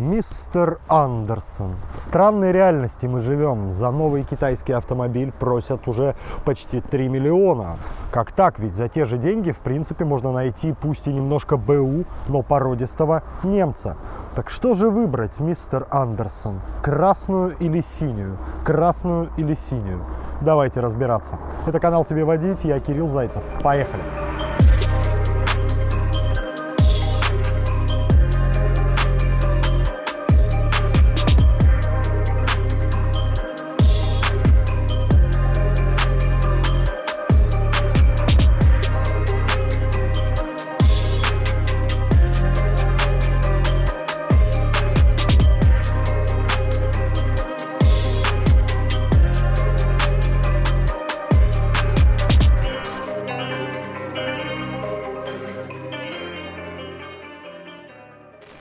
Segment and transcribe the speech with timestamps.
[0.00, 1.74] Мистер Андерсон.
[1.92, 3.70] В странной реальности мы живем.
[3.70, 6.14] За новый китайский автомобиль просят уже
[6.46, 7.76] почти 3 миллиона.
[8.10, 8.58] Как так?
[8.58, 13.22] Ведь за те же деньги, в принципе, можно найти, пусть и немножко БУ, но породистого
[13.44, 13.98] немца.
[14.34, 16.62] Так что же выбрать, мистер Андерсон?
[16.82, 18.38] Красную или синюю?
[18.64, 20.00] Красную или синюю?
[20.40, 21.36] Давайте разбираться.
[21.66, 23.42] Это канал «Тебе водить», я Кирилл Зайцев.
[23.62, 24.29] Поехали!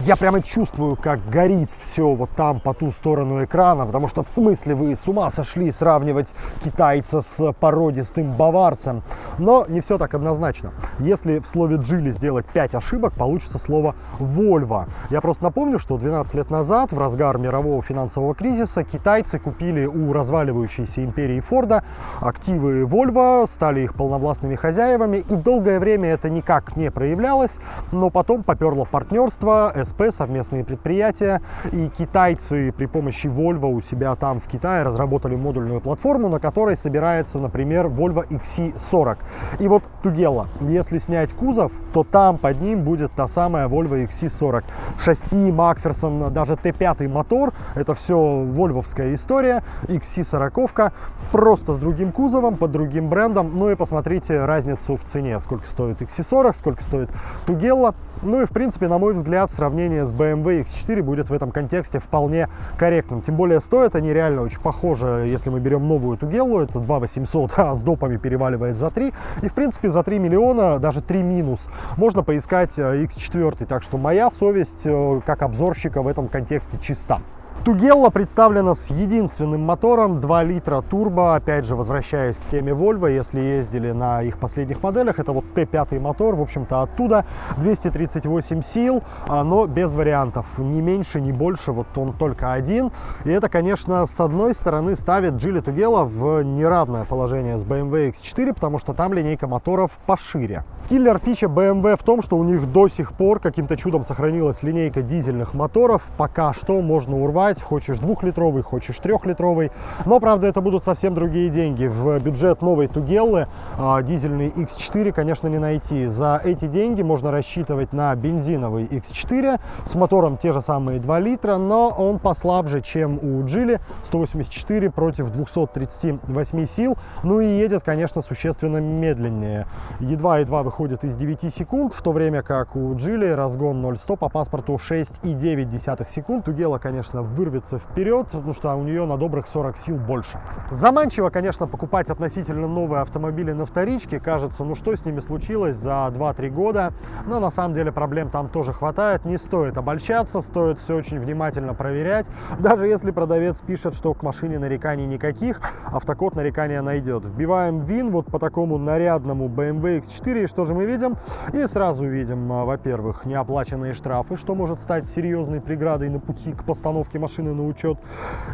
[0.09, 4.29] Я прямо чувствую, как горит все вот там по ту сторону экрана, потому что в
[4.29, 9.03] смысле вы с ума сошли сравнивать китайца с породистым баварцем.
[9.37, 10.71] Но не все так однозначно.
[10.97, 14.87] Если в слове «джили» сделать 5 ошибок, получится слово «Вольво».
[15.11, 20.11] Я просто напомню, что 12 лет назад, в разгар мирового финансового кризиса, китайцы купили у
[20.11, 21.83] разваливающейся империи Форда
[22.19, 27.59] активы Volvo, стали их полновластными хозяевами, и долгое время это никак не проявлялось,
[27.91, 34.39] но потом поперло партнерство, СП совместные предприятия, и китайцы при помощи Volvo у себя там
[34.39, 39.17] в Китае разработали модульную платформу, на которой собирается, например, Volvo XC40.
[39.59, 44.63] И вот Тугела, если снять кузов, то там под ним будет та самая Volvo XC40.
[44.99, 50.91] Шасси, Макферсон, даже Т5 мотор, это все вольвовская история, XC40,
[51.31, 53.57] просто с другим кузовом, под другим брендом.
[53.57, 57.09] Ну и посмотрите разницу в цене, сколько стоит XC40, сколько стоит
[57.45, 57.95] Тугелла.
[58.21, 61.99] Ну и, в принципе, на мой взгляд, сравнение с BMW X4 будет в этом контексте
[61.99, 63.21] вполне корректным.
[63.21, 67.51] Тем более стоят они реально очень похожи, если мы берем новую Тугеллу, это 2 800,
[67.57, 69.13] а с допами переваливает за 3.
[69.41, 73.63] И, в принципе, за 3 миллиона, даже 3 минус, можно поискать X4.
[73.63, 77.21] Э, так что моя совесть, э, как обзорщика, в этом контексте чиста.
[77.65, 81.35] Тугелла представлена с единственным мотором 2 литра турбо.
[81.35, 85.99] Опять же, возвращаясь к теме Volvo, если ездили на их последних моделях, это вот Т5
[85.99, 87.25] мотор, в общем-то, оттуда
[87.57, 90.57] 238 сил, а, но без вариантов.
[90.57, 92.91] Ни меньше, ни больше, вот он только один.
[93.25, 98.53] И это, конечно, с одной стороны ставит Geely Тугелла в неравное положение с BMW X4,
[98.53, 100.63] потому что там линейка моторов пошире.
[100.89, 105.03] Киллер фича BMW в том, что у них до сих пор каким-то чудом сохранилась линейка
[105.03, 106.01] дизельных моторов.
[106.17, 109.69] Пока что можно урвать, хочешь двухлитровый, хочешь трехлитровый.
[110.07, 111.85] Но, правда, это будут совсем другие деньги.
[111.85, 116.07] В бюджет новой Тугеллы а, дизельный X4, конечно, не найти.
[116.07, 121.57] За эти деньги можно рассчитывать на бензиновый X4 с мотором те же самые 2 литра,
[121.57, 126.97] но он послабже, чем у Geely 184 против 238 сил.
[127.21, 129.67] Ну и едет, конечно, существенно медленнее.
[129.99, 134.29] Едва-едва выходит выходит из 9 секунд, в то время как у Джили разгон 0-100 по
[134.29, 136.45] паспорту 6,9 секунд.
[136.45, 140.39] Тугела, конечно, вырвется вперед, потому что у нее на добрых 40 сил больше.
[140.71, 144.21] Заманчиво, конечно, покупать относительно новые автомобили на вторичке.
[144.21, 146.93] Кажется, ну что с ними случилось за 2-3 года.
[147.25, 149.25] Но на самом деле проблем там тоже хватает.
[149.25, 152.27] Не стоит обольщаться, стоит все очень внимательно проверять.
[152.57, 155.59] Даже если продавец пишет, что к машине нареканий никаких,
[155.91, 157.25] автокод нарекания найдет.
[157.25, 161.17] Вбиваем ВИН вот по такому нарядному BMW X4, и что же мы видим?
[161.53, 166.63] И сразу видим, а, во-первых, неоплаченные штрафы, что может стать серьезной преградой на пути к
[166.63, 167.97] постановке машины на учет.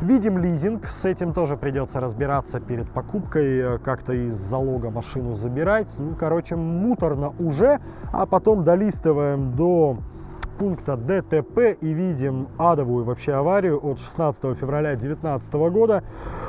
[0.02, 5.94] Видим лизинг, с этим тоже придется разбираться перед покупкой, э, как-то из залога машину забирать.
[5.98, 7.80] Ну, короче, муторно уже,
[8.12, 9.98] а потом долистываем до
[10.58, 16.04] пункта ДТП и видим адовую вообще аварию от 16 февраля 2019 года.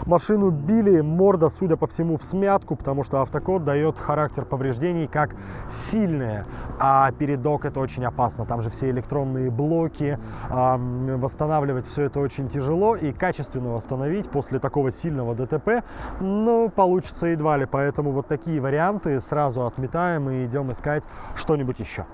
[0.06, 5.34] Машину били, морда, судя по всему, в смятку, потому что автокод дает характер повреждений как
[5.68, 6.46] сильные,
[6.78, 8.46] а передок это очень опасно.
[8.46, 10.18] Там же все электронные блоки,
[10.48, 15.82] восстанавливать все это очень тяжело и качественно восстановить после такого сильного ДТП,
[16.20, 17.66] ну, получится едва ли.
[17.66, 21.02] Поэтому вот такие варианты сразу отметаем и идем искать
[21.34, 22.06] что-нибудь еще.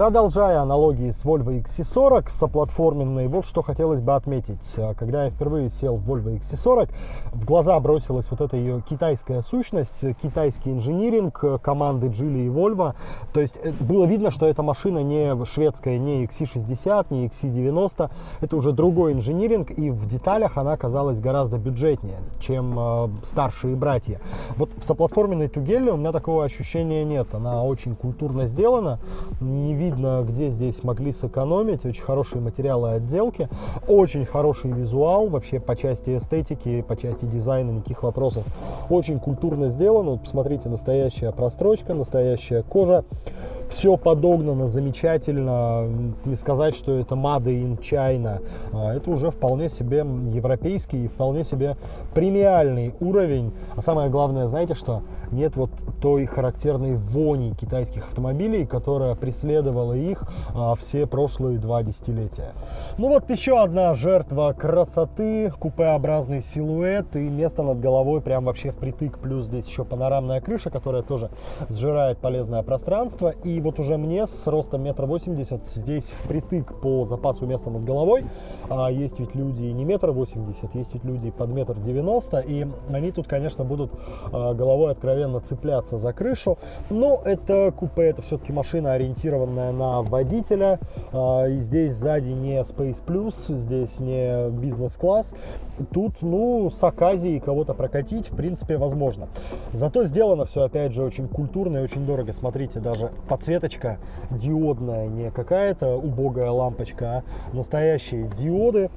[0.00, 4.76] Продолжая аналогии с Volvo XC40 соплатформенной, вот что хотелось бы отметить.
[4.96, 6.88] Когда я впервые сел в Volvo XC40,
[7.34, 12.94] в глаза бросилась вот эта ее китайская сущность, китайский инжиниринг команды Geely и Volvo.
[13.34, 18.10] То есть э, было видно, что эта машина не шведская, не XC60, не XC90.
[18.40, 24.18] Это уже другой инжиниринг, и в деталях она оказалась гораздо бюджетнее, чем э, старшие братья.
[24.56, 27.34] Вот в соплатформенной Тугеле у меня такого ощущения нет.
[27.34, 28.98] Она очень культурно сделана,
[29.42, 31.84] не видно, где здесь могли сэкономить.
[31.84, 33.48] Очень хорошие материалы отделки,
[33.88, 38.44] очень хороший визуал вообще по части эстетики, по части дизайна, никаких вопросов.
[38.88, 40.12] Очень культурно сделано.
[40.12, 43.04] Вот посмотрите, настоящая прострочка, настоящая кожа.
[43.70, 45.86] Все подогнано замечательно.
[46.24, 48.42] Не сказать, что это Made in China.
[48.72, 51.76] А, это уже вполне себе европейский и вполне себе
[52.12, 53.52] премиальный уровень.
[53.76, 55.02] А самое главное, знаете что?
[55.30, 55.70] Нет вот
[56.02, 62.52] той характерной вони китайских автомобилей, которая преследовала их а, все прошлые два десятилетия.
[62.98, 69.18] Ну вот еще одна жертва красоты, купеобразный силуэт и место над головой прям вообще впритык.
[69.18, 71.30] Плюс здесь еще панорамная крыша, которая тоже
[71.68, 73.32] сжирает полезное пространство.
[73.44, 78.24] И вот уже мне с ростом метр восемьдесят здесь впритык по запасу места над головой.
[78.68, 83.12] А есть ведь люди не метр восемьдесят, есть ведь люди под метр девяносто, и они
[83.12, 83.92] тут, конечно, будут
[84.32, 86.58] а, головой откровенно цепляться за крышу.
[86.90, 90.78] Но это купе, это все-таки машина, ориентированная на водителя.
[91.12, 95.34] А, и здесь сзади не Space Plus, здесь не бизнес-класс.
[95.92, 99.28] Тут, ну, с оказией кого-то прокатить, в принципе, возможно.
[99.72, 102.32] Зато сделано все, опять же, очень культурно и очень дорого.
[102.32, 103.10] Смотрите, даже
[103.50, 103.98] подсветочка
[104.30, 108.90] диодная, не какая-то убогая лампочка, а настоящие диоды.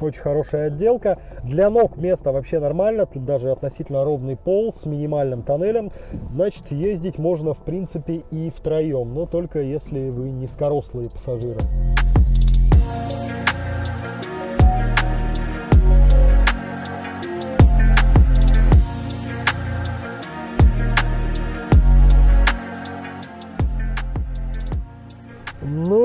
[0.00, 1.18] Очень хорошая отделка.
[1.44, 3.06] Для ног место вообще нормально.
[3.06, 5.92] Тут даже относительно ровный пол с минимальным тоннелем.
[6.32, 9.14] Значит, ездить можно, в принципе, и втроем.
[9.14, 11.60] Но только если вы низкорослые пассажиры.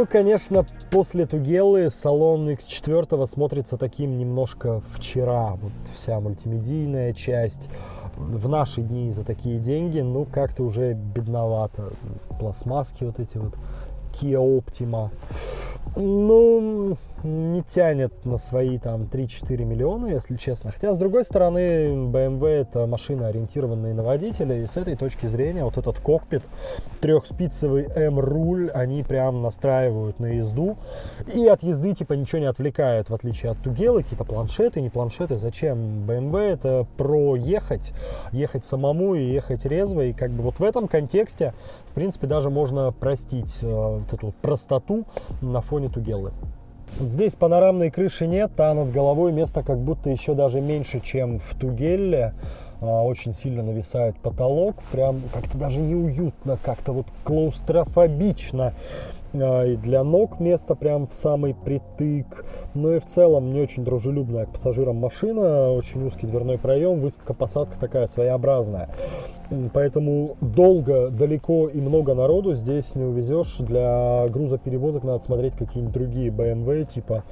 [0.09, 5.55] Конечно, после Тугелы салон X4 смотрится таким немножко вчера.
[5.55, 7.69] Вот вся мультимедийная часть
[8.17, 11.93] в наши дни за такие деньги, ну, как-то уже бедновато.
[12.39, 13.53] Пластмасски вот эти вот
[14.13, 15.09] Kia Optima.
[15.95, 20.71] Ну, не тянет на свои там 3-4 миллиона, если честно.
[20.71, 25.63] Хотя, с другой стороны, BMW это машина, ориентированная на водителя, и с этой точки зрения
[25.63, 26.43] вот этот кокпит,
[27.01, 30.77] трехспицевый M-руль, они прям настраивают на езду,
[31.33, 35.37] и от езды типа ничего не отвлекает, в отличие от Тугелы, какие-то планшеты, не планшеты,
[35.37, 36.05] зачем?
[36.07, 37.93] BMW это про ехать,
[38.31, 41.53] ехать самому и ехать резво, и как бы вот в этом контексте,
[41.85, 45.05] в принципе, даже можно простить э, вот эту простоту
[45.41, 46.31] на фоне Тугелы.
[46.97, 51.39] Вот здесь панорамной крыши нет, а над головой место как будто еще даже меньше, чем
[51.39, 52.33] в Тугелле.
[52.81, 58.73] А, очень сильно нависает потолок, прям как-то даже неуютно, как-то вот клаустрофобично.
[59.33, 62.45] А, и для ног место прям в самый притык.
[62.73, 67.79] Ну и в целом не очень дружелюбная к пассажирам машина, очень узкий дверной проем, высадка-посадка
[67.79, 68.89] такая своеобразная.
[69.73, 73.55] Поэтому долго, далеко и много народу здесь не увезешь.
[73.57, 77.23] Для грузоперевозок надо смотреть какие-нибудь другие BMW, типа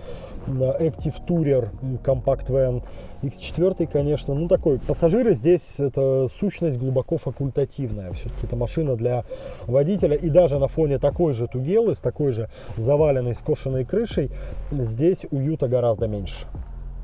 [0.47, 1.69] Active Tourer
[2.03, 2.83] Compact Van.
[3.23, 8.11] X4, конечно, ну такой, пассажиры здесь это сущность глубоко факультативная.
[8.13, 9.23] Все-таки это машина для
[9.65, 10.15] водителя.
[10.15, 11.47] И даже на фоне такой же
[11.87, 14.29] Тугелы, с такой же заваленной скошенной крышей,
[14.71, 16.45] здесь уюта гораздо меньше.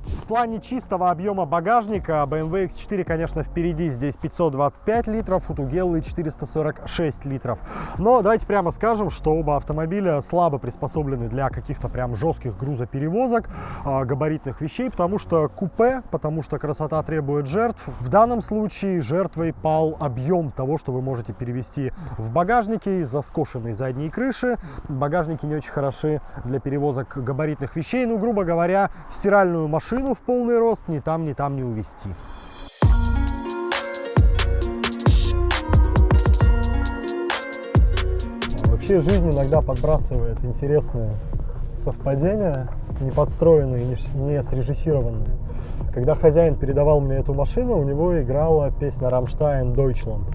[0.06, 3.90] В плане чистого объема багажника BMW X4, конечно, впереди.
[3.90, 7.58] Здесь 525 литров, у Тугеллы 446 литров.
[7.98, 13.50] Но давайте прямо скажем, что оба автомобиля слабо приспособлены для каких-то прям жестких грузоперевозок,
[13.86, 17.82] а, габаритных вещей, потому что купе, потому что красота требует жертв.
[18.02, 23.72] В данном случае жертвой пал объем того, что вы можете перевести в багажнике из-за скошенной
[23.72, 24.58] задней крыши.
[24.90, 28.06] Багажники не очень хороши для перевозок габаритных вещей.
[28.06, 32.10] Ну, грубо говоря, стиральную машину машину в полный рост ни там, ни там не увезти.
[38.70, 41.12] Вообще жизнь иногда подбрасывает интересные
[41.76, 42.70] совпадения,
[43.02, 45.30] не подстроенные, не срежиссированные.
[45.94, 50.26] Когда хозяин передавал мне эту машину, у него играла песня Рамштайн Deutschland.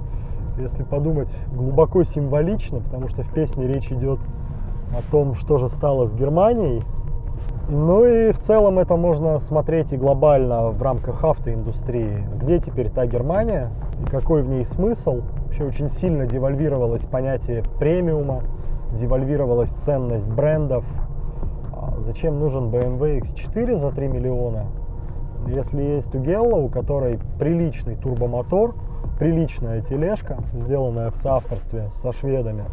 [0.60, 4.20] Если подумать, глубоко символично, потому что в песне речь идет
[4.96, 6.84] о том, что же стало с Германией,
[7.68, 12.26] ну и в целом это можно смотреть и глобально в рамках автоиндустрии.
[12.40, 13.70] Где теперь та Германия?
[14.00, 15.20] И какой в ней смысл?
[15.44, 18.42] Вообще очень сильно девальвировалось понятие премиума.
[18.92, 20.84] девальвировалась ценность брендов.
[21.74, 24.64] А зачем нужен BMW X4 за 3 миллиона?
[25.46, 28.74] Если есть Тугелла, у которой приличный турбомотор,
[29.18, 32.64] приличная тележка, сделанная в соавторстве со шведами,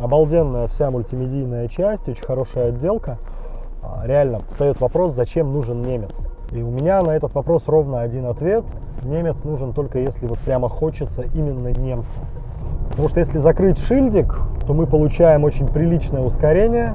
[0.00, 3.18] обалденная вся мультимедийная часть, очень хорошая отделка,
[4.04, 6.26] реально встает вопрос, зачем нужен немец.
[6.52, 8.64] И у меня на этот вопрос ровно один ответ.
[9.02, 12.18] Немец нужен только если вот прямо хочется именно немца.
[12.90, 16.94] Потому что если закрыть шильдик, то мы получаем очень приличное ускорение,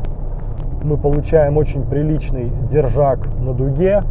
[0.84, 4.04] мы получаем очень приличный держак на дуге,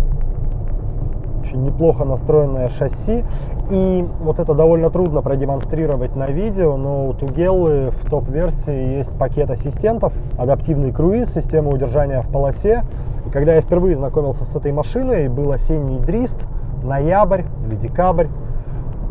[1.43, 3.25] очень неплохо настроенное шасси.
[3.71, 9.51] И вот это довольно трудно продемонстрировать на видео, но у Тугеллы в топ-версии есть пакет
[9.51, 12.85] ассистентов, адаптивный круиз, система удержания в полосе.
[13.27, 16.41] И когда я впервые знакомился с этой машиной, был осенний дрист,
[16.83, 18.27] ноябрь или декабрь,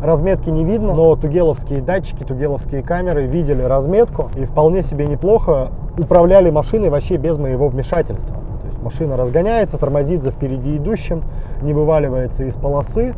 [0.02, 6.50] разметки не видно, но тугеловские датчики, тугеловские камеры видели разметку и вполне себе неплохо управляли
[6.50, 8.36] машиной вообще без моего вмешательства.
[8.82, 11.24] Машина разгоняется, тормозит за впереди идущим,
[11.62, 13.14] не вываливается из полосы.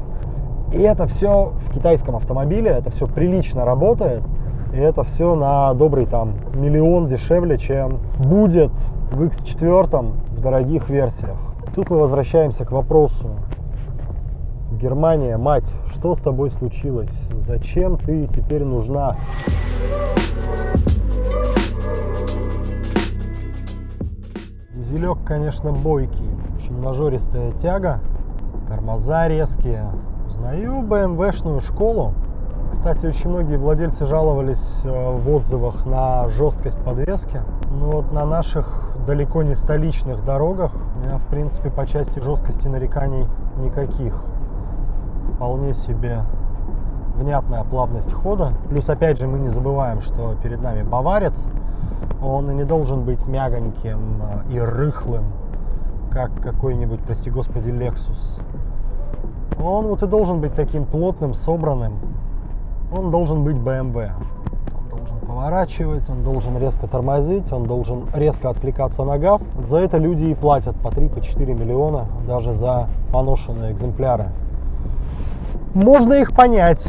[0.72, 4.22] И это все в китайском автомобиле, это все прилично работает.
[4.72, 8.72] И это все на добрый там миллион дешевле, чем будет
[9.12, 11.38] в X4 в дорогих версиях.
[11.74, 13.30] Тут мы возвращаемся к вопросу,
[14.80, 17.28] Германия, мать, что с тобой случилось?
[17.38, 19.16] Зачем ты теперь нужна?
[24.84, 28.00] Дизелек, конечно, бойкий, очень нажористая тяга,
[28.68, 29.86] тормоза резкие.
[30.28, 32.12] Узнаю BMW-шную школу.
[32.70, 37.40] Кстати, очень многие владельцы жаловались э, в отзывах на жесткость подвески.
[37.70, 42.68] Но вот на наших далеко не столичных дорогах у меня, в принципе, по части жесткости
[42.68, 43.26] нареканий
[43.56, 44.22] никаких
[45.34, 46.24] вполне себе
[47.16, 48.52] внятная плавность хода.
[48.68, 51.48] Плюс, опять же, мы не забываем, что перед нами баварец.
[52.24, 55.24] Он и не должен быть мягоньким э, и рыхлым,
[56.10, 58.40] как какой-нибудь, прости господи, Lexus.
[59.62, 61.98] Он вот и должен быть таким плотным, собранным.
[62.90, 64.10] Он должен быть BMW.
[64.74, 69.50] Он должен поворачивать, он должен резко тормозить, он должен резко откликаться на газ.
[69.62, 74.28] За это люди и платят по 3-4 по миллиона даже за поношенные экземпляры.
[75.74, 76.86] Можно их понять,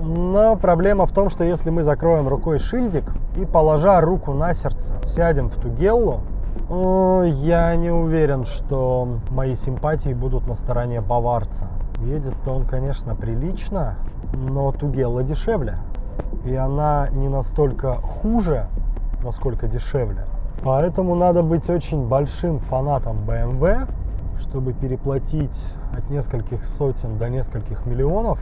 [0.00, 4.92] но проблема в том, что если мы закроем рукой шильдик и, положа руку на сердце,
[5.06, 6.20] сядем в Тугеллу,
[6.68, 11.66] я не уверен, что мои симпатии будут на стороне баварца.
[12.00, 13.94] Едет-то он, конечно, прилично,
[14.34, 15.76] но Тугелла дешевле.
[16.44, 18.66] И она не настолько хуже,
[19.24, 20.24] насколько дешевле.
[20.64, 23.88] Поэтому надо быть очень большим фанатом BMW,
[24.40, 25.58] чтобы переплатить
[25.96, 28.40] от нескольких сотен до нескольких миллионов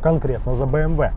[0.00, 1.12] конкретно за BMW.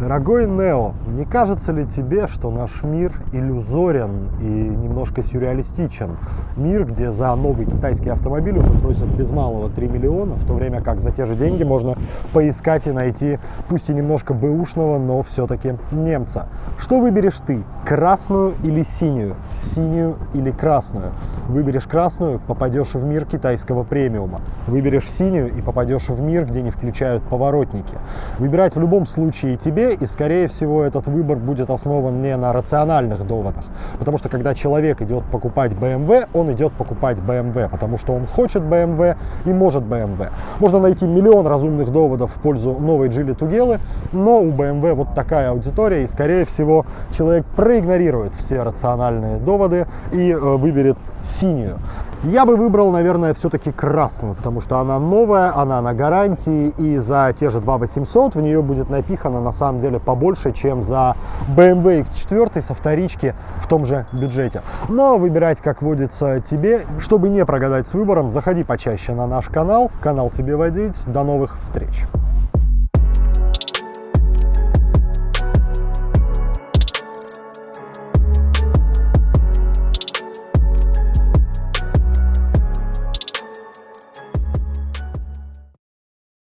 [0.00, 6.16] Дорогой Нео, не кажется ли тебе, что наш мир иллюзорен и немножко сюрреалистичен?
[6.56, 10.80] Мир, где за новый китайский автомобиль уже просят без малого 3 миллиона, в то время
[10.80, 11.94] как за те же деньги можно
[12.32, 16.48] поискать и найти, пусть и немножко бэушного, но все-таки немца.
[16.78, 19.36] Что выберешь ты, красную или синюю?
[19.56, 21.12] Синюю или красную?
[21.48, 24.40] Выберешь красную, попадешь в мир китайского премиума.
[24.66, 27.94] Выберешь синюю и попадешь в мир, где не включают поворотники.
[28.38, 33.26] Выбирать в любом случае тебе, и, скорее всего, этот выбор будет основан не на рациональных
[33.26, 33.64] доводах.
[33.98, 38.62] Потому что, когда человек идет покупать BMW, он идет покупать BMW, потому что он хочет
[38.62, 40.30] BMW и может BMW.
[40.60, 43.78] Можно найти миллион разумных доводов в пользу новой Geely Тугелы,
[44.12, 46.86] но у BMW вот такая аудитория, и, скорее всего,
[47.16, 51.78] человек проигнорирует все рациональные доводы и э, выберет синюю.
[52.24, 57.34] Я бы выбрал, наверное, все-таки красную, потому что она новая, она на гарантии, и за
[57.36, 61.16] те же 2 800 в нее будет напихано на самом деле побольше, чем за
[61.56, 64.62] BMW X4 со вторички в том же бюджете.
[64.88, 66.86] Но выбирать, как водится, тебе.
[67.00, 69.90] Чтобы не прогадать с выбором, заходи почаще на наш канал.
[70.00, 70.94] Канал тебе водить.
[71.06, 72.06] До новых встреч!